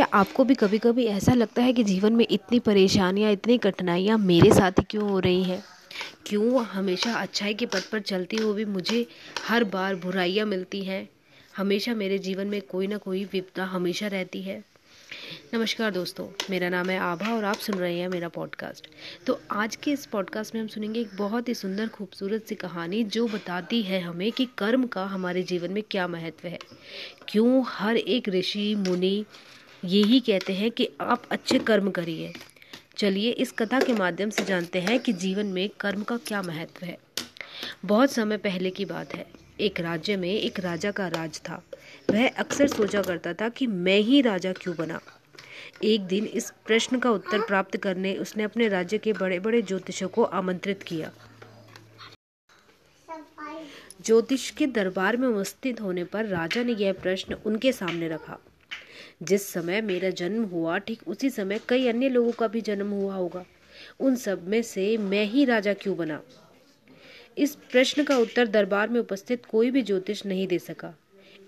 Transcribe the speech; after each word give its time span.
क्या 0.00 0.08
आपको 0.14 0.44
भी 0.44 0.54
कभी 0.54 0.78
कभी 0.78 1.04
ऐसा 1.04 1.32
लगता 1.34 1.62
है 1.62 1.72
कि 1.72 1.82
जीवन 1.84 2.12
में 2.12 2.26
इतनी 2.30 2.58
परेशानियाँ, 2.58 3.32
इतनी 3.32 3.56
कठिनाइयाँ 3.58 4.16
मेरे 4.18 4.52
साथ 4.52 4.78
ही 4.78 4.82
क्यों 4.90 5.08
हो 5.10 5.18
रही 5.18 5.42
हैं? 5.44 5.62
क्यों 6.26 6.64
हमेशा 6.64 7.12
अच्छाई 7.14 7.54
के 7.54 7.66
पथ 7.66 7.90
पर 7.90 8.00
चलती 8.00 8.36
हुई 8.36 8.54
भी 8.54 8.64
मुझे 8.64 9.06
हर 9.48 9.64
बार 9.64 9.94
बुराइयाँ 9.94 10.46
मिलती 10.46 10.80
हैं? 10.80 11.08
हमेशा 11.56 11.94
मेरे 11.94 12.18
जीवन 12.18 12.46
में 12.46 12.60
कोई 12.62 12.86
ना 12.86 12.96
कोई 12.96 13.24
विपदा 13.24 13.64
हमेशा 13.64 14.06
रहती 14.06 14.42
है। 14.42 14.64
नमस्कार 15.54 15.90
दोस्तों, 15.90 16.26
मेरा 16.50 16.68
नाम 16.68 16.90
है 16.90 16.98
आभा 17.00 17.34
और 17.34 17.44
आप 17.44 17.56
सुन 17.56 17.74
रहे 17.74 17.98
हैं 17.98 18.08
मेरा 18.08 18.28
पॉडकास्ट 18.28 18.88
तो 19.26 19.40
आज 19.50 19.76
के 19.76 19.92
इस 19.92 20.06
पॉडकास्ट 20.06 20.54
में 20.54 20.60
हम 20.62 20.68
सुनेंगे 20.68 21.00
एक 21.00 21.16
बहुत 21.16 21.48
ही 21.48 21.54
सुंदर, 21.54 21.88
खूबसूरत 21.88 22.46
सी 22.48 22.54
कहानी 22.54 23.04
जो 23.04 23.26
बताती 23.28 23.82
है 23.82 24.00
हमें 24.00 24.30
कि 24.32 24.48
कर्म 24.58 24.86
का 24.86 25.04
हमारे 25.04 25.42
जीवन 25.42 25.70
में 25.70 25.82
क्या 25.90 26.08
महत्व 26.08 26.48
है। 26.48 26.58
क्यों 27.28 27.64
हर 27.68 27.96
एक 27.96 28.28
ऋषि, 28.28 28.74
मुनि 28.74 29.24
यही 29.84 30.20
कहते 30.20 30.52
हैं 30.52 30.70
कि 30.70 30.88
आप 31.00 31.22
अच्छे 31.30 31.58
कर्म 31.58 31.90
करिए। 31.90 32.32
चलिए, 32.96 33.30
इस 33.30 33.52
कथा 33.52 33.80
के 33.80 33.92
माध्यम 33.92 34.30
से 34.30 34.44
जानते 34.44 34.80
हैं 34.80 35.00
कि 35.00 35.12
जीवन 35.12 35.46
में 35.46 35.70
कर्म 35.80 36.02
का 36.02 36.16
क्या 36.16 36.42
महत्व 36.42 36.86
है। 36.86 36.98
बहुत 37.84 38.12
समय 38.12 38.36
पहले 38.36 38.70
की 38.70 38.84
बात 38.84 39.14
है। 39.14 39.26
एक 39.60 39.80
राज्य 39.80 40.16
में 40.16 40.30
एक 40.30 40.60
राजा 40.60 40.90
का 40.90 41.08
राज 41.08 41.40
था। 41.48 41.62
वह 42.10 42.28
अक्सर 42.28 42.66
सोचा 42.66 43.02
करता 43.02 43.32
था 43.32 43.48
कि 43.48 43.66
मैं 43.66 43.98
ही 43.98 44.20
राजा 44.20 44.52
क्यों 44.52 44.76
बना। 44.76 45.00
एक 45.84 46.00
दिन 46.00 46.24
इस 46.24 46.52
प्रश्न 46.66 46.98
का 46.98 47.10
उत्तर 47.10 47.40
प्राप्त 47.40 47.76
करने 47.76 48.16
उसने 48.16 48.42
अपने 48.42 48.68
राज्य 48.68 48.98
के 48.98 49.12
बड़े 49.12 49.38
बड़े 49.38 49.62
ज्योतिषों 49.62 50.08
को 50.08 50.22
आमंत्रित 50.22 50.82
किया। 50.82 51.12
ज्योतिष 54.04 54.50
के 54.50 54.66
दरबार 54.66 55.16
में 55.16 55.28
उपस्थित 55.28 55.80
होने 55.80 56.04
पर 56.04 56.26
राजा 56.26 56.62
ने 56.62 56.72
यह 56.72 56.92
प्रश्न 56.92 57.34
उनके 57.34 57.72
सामने 57.72 58.08
रखा। 58.08 58.38
जिस 59.22 59.48
समय 59.48 59.80
मेरा 59.80 60.10
जन्म 60.10 60.44
हुआ, 60.44 60.78
ठीक 60.78 61.00
उसी 61.06 61.30
समय 61.30 61.60
कई 61.68 61.88
अन्य 61.88 62.08
लोगों 62.08 62.32
का 62.32 62.48
भी 62.48 62.60
जन्म 62.60 62.90
हुआ 62.90 63.14
होगा। 63.14 63.44
उन 64.00 64.16
सब 64.16 64.48
में 64.48 64.62
से 64.62 64.96
मैं 64.96 65.24
ही 65.24 65.44
राजा 65.44 65.74
क्यों 65.74 65.96
बना? 65.96 66.22
इस 67.38 67.54
प्रश्न 67.54 68.04
का 68.04 68.16
उत्तर 68.16 68.46
दरबार 68.46 68.88
में 68.88 69.00
उपस्थित 69.00 69.46
कोई 69.46 69.70
भी 69.70 69.82
ज्योतिष 69.82 70.26
नहीं 70.26 70.46
दे 70.46 70.58
सका। 70.58 70.94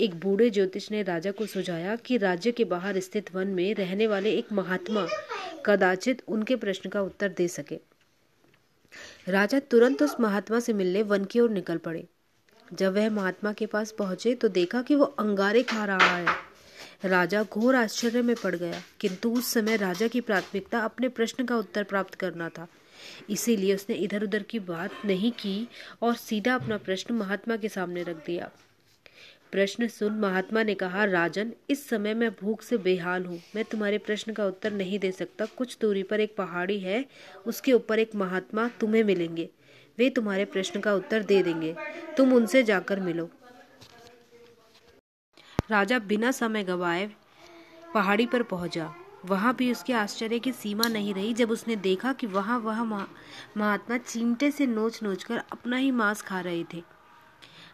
एक 0.00 0.14
बूढ़े 0.14 0.50
ज्योतिष 0.50 0.90
ने 0.90 1.02
राजा 1.02 1.30
को 1.30 1.46
सुझाया 1.46 1.96
कि 1.96 2.16
राज्य 2.16 2.52
के 2.52 2.64
बाहर 2.64 3.00
स्थित 3.00 3.34
वन 3.34 3.48
में 3.48 3.74
रहने 3.74 4.06
वाले 4.06 4.30
एक 4.30 4.52
महात्मा 4.52 5.06
कदाचित 5.66 6.22
उनके 6.28 6.56
प्रश्न 6.56 6.90
का 6.90 7.02
उत्तर 7.02 7.28
दे 7.28 7.48
सके। 7.48 7.78
राजा 9.28 9.58
तुरंत 9.60 10.02
उस 10.02 10.16
महात्मा 10.20 10.60
से 10.60 10.72
मिलने 10.72 11.02
वन 11.02 11.24
की 11.24 11.40
ओर 11.40 11.50
निकल 11.50 11.78
पड़े। 11.78 12.04
जब 12.72 12.94
वह 12.94 13.10
महात्मा 13.10 13.52
के 13.52 13.66
पास 13.66 13.90
पहुँचे 13.92 14.34
तो 14.34 14.48
देखा 14.48 14.82
कि 14.82 14.94
वो 14.94 15.04
अंगारे 15.04 15.62
खा 15.62 15.84
रहा 15.84 16.16
है। 16.16 16.26
राजा 17.04 17.42
घोर 17.42 17.76
आश्चर्य 17.76 18.22
में 18.22 18.34
पड़ 18.36 18.54
गया, 18.54 18.82
किंतु 19.00 19.32
उस 19.32 19.52
समय 19.52 19.76
राजा 19.76 20.06
की 20.06 20.20
प्राथमिकता 20.20 20.78
अपने 20.78 21.08
प्रश्न 21.08 21.44
का 21.44 21.56
उत्तर 21.56 21.84
प्राप्त 21.84 22.14
करना 22.14 22.48
था। 22.48 22.66
इसीलिए 23.30 23.74
उसने 23.74 23.96
इधर 23.96 24.22
उधर 24.22 24.42
की 24.42 24.58
बात 24.58 25.04
नहीं 25.04 25.30
की 25.32 25.68
और 26.02 26.14
सीधा 26.14 26.54
अपना 26.54 26.76
प्रश्न 26.78 27.14
महात्मा 27.14 27.56
के 27.56 27.68
सामने 27.68 28.02
रख 28.02 28.16
दिया। 28.16 28.50
प्रश्न 29.52 29.88
सुन 29.88 30.12
महात्मा 30.12 30.62
ने 30.62 30.74
कहा, 30.74 31.04
राजन, 31.04 31.52
इस 31.70 31.88
समय 31.88 32.14
मैं 32.14 32.30
भूख 32.30 32.62
से 32.62 32.76
बेहाल 32.78 33.24
हूँ। 33.24 33.40
मैं 33.56 33.64
तुम्हारे 33.64 33.98
प्रश्न 33.98 34.32
का 34.32 34.46
उत्तर 34.46 34.72
नहीं 34.72 34.98
दे 34.98 35.12
सकता। 35.12 35.44
कुछ 35.46 35.76
दूरी 35.80 36.02
पर 36.02 36.20
एक 36.20 36.36
पहाड़ी 36.36 36.78
है, 36.80 37.04
उसके 37.46 37.72
ऊपर 37.72 37.98
एक 37.98 38.14
महात्मा 38.14 38.68
तुम्हें 38.80 39.04
मिलेंगे। 39.04 39.48
वे 39.98 40.10
तुम्हारे 40.10 40.44
प्रश्न 40.44 40.80
का 40.80 40.94
उत्तर 40.94 41.22
दे 41.22 41.42
देंगे। 41.42 41.74
तुम 42.16 42.32
उनसे 42.32 42.62
जाकर 42.62 43.00
मिलो। 43.00 43.30
राजा 45.70 45.98
बिना 45.98 46.30
समय 46.30 46.64
गवाए 46.64 47.10
पहाड़ी 47.94 48.26
पर 48.26 48.42
पहुँचा। 48.42 48.92
वहाँ 49.26 49.54
भी 49.54 49.70
उसके 49.72 49.92
आश्चर्य 49.92 50.38
की 50.38 50.52
सीमा 50.52 50.88
नहीं 50.88 51.14
रही 51.14 51.32
जब 51.34 51.50
उसने 51.50 51.76
देखा 51.76 52.12
कि 52.12 52.26
वहाँ 52.26 52.58
वह 52.58 52.82
महात्मा 52.82 53.96
चिमटे 53.98 54.50
से 54.50 54.66
नोच 54.66 55.02
नोच 55.02 55.24
कर 55.24 55.42
अपना 55.52 55.76
ही 55.76 55.90
मांस 55.90 56.22
खा 56.22 56.40
रहे 56.40 56.64
थे। 56.74 56.82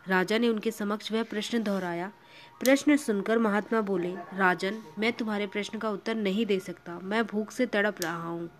राजा 0.08 0.38
ने 0.38 0.48
उनके 0.48 0.70
समक्ष 0.70 1.12
वह 1.12 1.22
प्रश्न 1.22 1.62
दोहराया। 1.62 2.10
प्रश्न 2.60 2.96
सुनकर 2.96 3.38
महात्मा 3.38 3.80
बोले, 3.80 4.14
राजन, 4.34 4.82
मैं 4.98 5.12
तुम्हारे 5.12 5.46
प्रश्न 5.46 5.78
का 5.78 5.90
उत्तर 5.90 6.14
नहीं 6.14 6.46
दे 6.46 6.58
सकता। 6.60 6.98
मैं 7.02 7.24
भूख 7.26 7.50
से 7.50 7.66
तड़प 7.66 7.96
रहा 8.02 8.28
हूँ। 8.28 8.50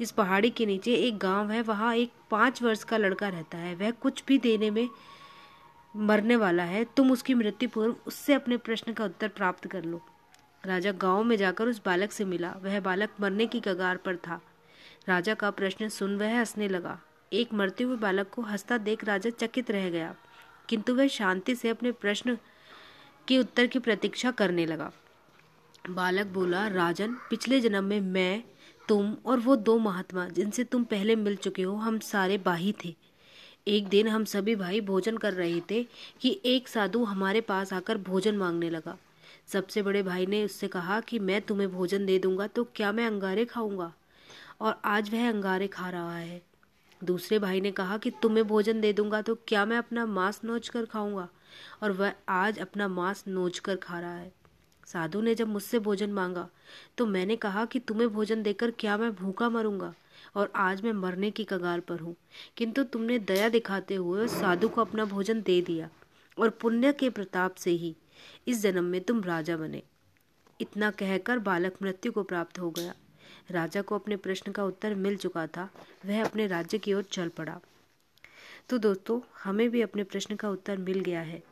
इस 0.00 0.10
पहाड़ी 0.10 0.50
के 0.50 0.66
नीचे 0.66 0.94
एक 0.96 1.18
गाँव 1.18 1.50
है। 1.50 1.62
वहाँ 1.62 1.94
एक 1.94 2.12
पाँच 2.30 2.62
वर्ष 2.62 2.84
का 2.84 2.96
लड़का 2.96 3.28
रहता 3.28 3.58
है। 3.58 3.74
वह 3.74 3.90
कुछ 3.90 4.24
भी 4.26 4.38
देने 4.38 4.70
में 4.70 4.88
मरने 5.94 6.36
वाला 6.36 6.62
है, 6.62 6.84
तुम 6.96 7.10
उसकी 7.12 7.34
मृत्यु 7.34 7.68
पूर्व 7.68 7.96
उससे 8.06 8.34
अपने 8.34 8.56
प्रश्न 8.56 8.92
का 8.92 9.04
उत्तर 9.04 9.28
प्राप्त 9.28 9.66
कर 9.66 9.84
लो। 9.84 10.00
राजा 10.64 10.92
गाँव 10.92 11.22
में 11.24 11.36
जाकर 11.36 11.68
उस 11.68 11.80
बालक 11.84 12.12
से 12.12 12.24
मिला। 12.24 12.50
वह 12.62 12.80
बालक 12.80 13.10
मरने 13.20 13.46
की 13.46 13.60
कगार 13.60 13.96
पर 13.96 14.16
था। 14.16 14.40
राजा 15.08 15.34
का 15.34 15.50
प्रश्न 15.50 15.88
सुन 15.88 16.16
वह 16.16 16.38
हंसने 16.38 16.68
लगा। 16.68 16.98
एक 17.32 17.52
मरते 17.54 17.84
हुए 17.84 17.96
बालक 17.96 18.30
को 18.30 18.42
हंसता 18.42 18.78
देख 18.78 19.04
राजा 19.04 19.30
चकित 19.30 19.70
रह 19.70 19.88
गया, 19.90 20.14
किंतु 20.68 20.94
वह 20.94 21.08
शांति 21.08 21.54
से 21.54 21.68
अपने 21.68 21.92
प्रश्न 21.92 22.36
के 23.28 23.38
उत्तर 23.38 23.66
की 23.66 23.78
प्रतीक्षा 23.78 24.30
करने 24.30 24.66
लगा। 24.66 24.90
बालक 25.90 26.26
बोला, 26.26 26.66
राजन, 26.66 27.16
पिछले 27.30 27.60
जन्म 27.60 27.84
में 27.84 28.00
मैं, 28.00 28.42
तुम 28.88 29.16
और 29.26 29.40
वो 29.40 29.56
दो 29.56 29.78
महात्मा 29.78 30.28
जिनसे 30.28 30.64
तुम 30.64 30.84
पहले 30.84 31.16
मिल 31.16 31.36
चुके 31.36 31.62
हो, 31.62 31.74
हम 31.74 31.98
सारे 31.98 32.38
बाही 32.38 32.74
थे। 32.84 32.94
एक 33.70 33.88
दिन 33.88 34.08
हम 34.08 34.24
सभी 34.24 34.54
भाई 34.56 34.80
भोजन 34.80 35.16
कर 35.16 35.32
रहे 35.32 35.60
थे 35.70 35.82
कि 36.20 36.40
एक 36.44 36.68
साधु 36.68 37.02
हमारे 37.04 37.40
पास 37.40 37.72
आकर 37.72 37.98
भोजन 37.98 38.36
मांगने 38.36 38.70
लगा। 38.70 38.96
सबसे 39.46 39.82
बड़े 39.82 40.02
भाई 40.02 40.26
ने 40.26 40.44
उससे 40.44 40.68
कहा 40.68 41.00
कि 41.00 41.18
मैं 41.18 41.40
तुम्हें 41.42 41.70
भोजन 41.72 42.06
दे 42.06 42.18
दूँगा 42.18 42.46
तो 42.46 42.64
क्या 42.76 42.90
मैं 42.92 43.06
अंगारे 43.06 43.44
खाऊँगा? 43.44 43.92
और 44.60 44.80
आज 44.84 45.12
वह 45.12 45.28
अंगारे 45.28 45.68
खा 45.68 45.90
रहा 45.90 46.16
है। 46.16 46.40
दूसरे 47.04 47.38
भाई 47.38 47.60
ने 47.60 47.70
कहा 47.70 47.98
कि 47.98 48.10
तुम्हें 48.22 48.46
भोजन 48.48 48.80
दे 48.80 48.92
दूँगा 48.92 49.22
तो 49.22 49.34
क्या 49.48 49.64
मैं 49.64 49.78
अपना 49.78 50.06
मांस 50.06 50.40
नोच 50.44 50.68
कर 50.68 50.84
खाऊँगा? 50.84 51.28
और 51.82 51.92
वह 51.92 52.12
आज 52.28 52.58
अपना 52.58 52.88
मांस 52.88 53.24
नोच 53.28 53.58
कर 53.58 53.76
खा 53.76 54.00
रहा 54.00 54.16
है। 54.16 54.32
साधु 54.86 55.20
ने 55.20 55.34
जब 55.34 55.48
मुझसे 55.48 55.78
भोजन 55.78 56.12
मांगा 56.12 56.48
तो 56.98 57.06
मैंने 57.06 57.36
कहा 57.36 57.64
कि 57.64 57.78
तुम्हें 57.78 58.08
भोजन 58.08 58.42
देकर 58.42 58.70
क्या 58.70 58.96
मैं 58.96 59.14
भूखा 59.14 59.48
मरूँगा? 59.48 59.94
और 60.34 60.52
आज 60.56 60.82
मैं 60.82 60.92
मरने 60.92 61.30
की 61.30 61.44
कगार 61.44 61.80
पर 61.80 62.00
हूँ। 62.00 62.16
किंतु 62.56 62.82
तुमने 62.82 63.18
दया 63.18 63.48
दिखाते 63.48 63.94
हुए 63.94 64.24
उस 64.24 64.40
साधु 64.40 64.68
को 64.68 64.80
अपना 64.80 65.04
भोजन 65.04 65.42
दे 65.42 65.62
दिया 65.62 65.90
और 66.38 66.50
पुण्य 66.50 66.92
के 66.92 67.10
प्रताप 67.10 67.54
से 67.54 67.70
ही 67.70 67.96
इस 68.48 68.62
जन्म 68.62 68.84
में 68.84 69.00
तुम 69.00 69.24
राजा 69.24 69.56
बने। 69.56 69.82
इतना 70.60 70.90
कहकर 70.90 71.38
बालक 71.38 71.74
मृत्यु 71.82 72.12
को 72.12 72.22
प्राप्त 72.22 72.58
हो 72.58 72.70
गया। 72.70 72.94
राजा 73.50 73.82
को 73.82 73.94
अपने 73.94 74.16
प्रश्न 74.16 74.52
का 74.52 74.64
उत्तर 74.64 74.94
मिल 74.94 75.16
चुका 75.16 75.46
था। 75.46 75.70
वह 76.06 76.24
अपने 76.24 76.46
राज्य 76.46 76.78
की 76.78 76.94
ओर 76.94 77.02
चल 77.02 77.28
पड़ा। 77.28 77.60
तो 78.68 78.78
दोस्तों, 78.78 79.20
हमें 79.44 79.70
भी 79.70 79.82
अपने 79.82 80.04
प्रश्न 80.04 80.36
का 80.36 80.50
उत्तर 80.50 80.76
मिल 80.76 81.00
गया 81.00 81.20
है। 81.20 81.42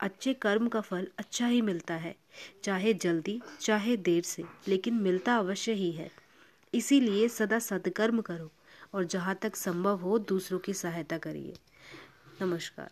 अच्छे 0.00 0.34
कर्म 0.34 0.68
का 0.68 0.80
फल 0.80 1.08
अच्छा 1.18 1.46
ही 1.46 1.60
मिलता 1.60 1.94
है, 1.94 2.16
चाहे 2.62 2.94
जल्दी, 2.94 3.42
चाहे 3.60 3.96
देर 3.96 4.22
से, 4.22 4.44
लेकिन 4.68 4.94
मिलता 4.94 5.36
अवश्य 5.36 5.72
ही 5.72 5.92
है। 5.92 6.27
इसीलिए 6.74 7.28
सदा 7.28 7.58
सदकर्म 7.58 8.20
करो 8.20 8.50
और 8.94 9.04
जहाँ 9.04 9.34
तक 9.42 9.56
संभव 9.56 9.96
हो 9.96 10.18
दूसरों 10.18 10.58
की 10.58 10.74
सहायता 10.74 11.18
करिए। 11.18 11.54
नमस्कार। 12.42 12.90